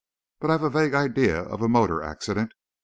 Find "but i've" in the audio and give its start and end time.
0.39-0.63